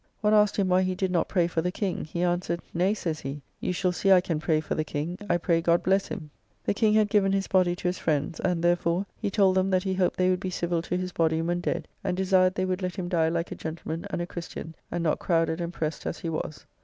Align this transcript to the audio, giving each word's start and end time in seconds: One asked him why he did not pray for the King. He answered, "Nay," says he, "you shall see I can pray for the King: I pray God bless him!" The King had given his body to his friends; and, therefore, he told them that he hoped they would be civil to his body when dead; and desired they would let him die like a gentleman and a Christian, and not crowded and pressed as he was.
One 0.21 0.33
asked 0.33 0.57
him 0.57 0.67
why 0.69 0.81
he 0.81 0.95
did 0.95 1.11
not 1.11 1.27
pray 1.29 1.45
for 1.45 1.61
the 1.61 1.71
King. 1.71 2.05
He 2.05 2.23
answered, 2.23 2.61
"Nay," 2.73 2.95
says 2.95 3.19
he, 3.19 3.43
"you 3.59 3.71
shall 3.71 3.91
see 3.91 4.11
I 4.11 4.19
can 4.19 4.39
pray 4.39 4.59
for 4.59 4.73
the 4.73 4.83
King: 4.83 5.15
I 5.29 5.37
pray 5.37 5.61
God 5.61 5.83
bless 5.83 6.07
him!" 6.07 6.31
The 6.65 6.73
King 6.73 6.95
had 6.95 7.07
given 7.07 7.31
his 7.33 7.47
body 7.47 7.75
to 7.75 7.87
his 7.87 7.99
friends; 7.99 8.39
and, 8.39 8.63
therefore, 8.63 9.05
he 9.15 9.29
told 9.29 9.55
them 9.57 9.69
that 9.69 9.83
he 9.83 9.93
hoped 9.93 10.17
they 10.17 10.31
would 10.31 10.39
be 10.39 10.49
civil 10.49 10.81
to 10.81 10.97
his 10.97 11.11
body 11.11 11.39
when 11.43 11.61
dead; 11.61 11.87
and 12.03 12.17
desired 12.17 12.55
they 12.55 12.65
would 12.65 12.81
let 12.81 12.95
him 12.95 13.09
die 13.09 13.29
like 13.29 13.51
a 13.51 13.55
gentleman 13.55 14.07
and 14.09 14.23
a 14.23 14.25
Christian, 14.25 14.73
and 14.89 15.03
not 15.03 15.19
crowded 15.19 15.61
and 15.61 15.71
pressed 15.71 16.07
as 16.07 16.17
he 16.17 16.29
was. 16.29 16.65